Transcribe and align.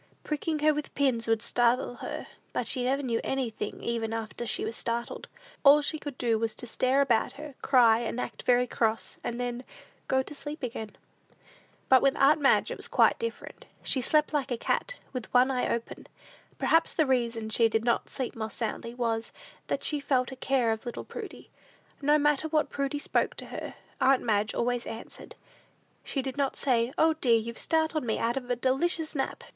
Pricking 0.23 0.57
her 0.63 0.73
with 0.73 0.95
pins 0.95 1.27
would 1.27 1.43
startle 1.43 1.97
her, 1.97 2.25
but 2.53 2.65
she 2.65 2.83
never 2.85 3.03
knew 3.03 3.21
anything 3.23 3.83
even 3.83 4.13
after 4.13 4.47
she 4.47 4.65
was 4.65 4.75
startled. 4.75 5.27
All 5.63 5.83
she 5.83 5.99
could 5.99 6.17
do 6.17 6.39
was 6.39 6.55
to 6.55 6.65
stare 6.65 7.01
about 7.01 7.33
her, 7.33 7.53
cry, 7.61 7.99
and 7.99 8.19
act 8.19 8.41
very 8.41 8.65
cross, 8.65 9.19
and 9.23 9.39
then 9.39 9.63
go 10.07 10.23
to 10.23 10.33
sleep 10.33 10.63
again. 10.63 10.97
But 11.87 12.01
with 12.01 12.15
aunt 12.17 12.41
Madge 12.41 12.71
it 12.71 12.77
was 12.77 12.87
quite 12.87 13.19
different. 13.19 13.67
She 13.83 14.01
slept 14.01 14.33
like 14.33 14.49
a 14.49 14.57
cat, 14.57 14.95
with 15.13 15.31
one 15.35 15.51
eye 15.51 15.69
open. 15.71 16.07
Perhaps 16.57 16.93
the 16.95 17.05
reason 17.05 17.51
she 17.51 17.69
did 17.69 17.85
not 17.85 18.09
sleep 18.09 18.35
more 18.35 18.49
soundly, 18.49 18.95
was, 18.95 19.31
that 19.67 19.83
she 19.83 19.99
felt 19.99 20.31
a 20.31 20.35
care 20.35 20.71
of 20.71 20.83
little 20.83 21.05
Prudy. 21.05 21.51
No 22.01 22.17
matter 22.17 22.47
when 22.47 22.65
Prudy 22.65 22.97
spoke 22.97 23.35
to 23.35 23.45
her, 23.45 23.75
aunt 24.01 24.23
Madge 24.23 24.55
always 24.55 24.87
answered. 24.87 25.35
She 26.03 26.23
did 26.23 26.37
not 26.37 26.55
say, 26.55 26.91
"O, 26.97 27.13
dear, 27.13 27.37
you've 27.37 27.59
startled 27.59 28.03
me 28.03 28.17
out 28.17 28.35
of 28.35 28.49
a 28.49 28.55
delicious 28.55 29.13
nap!" 29.13 29.43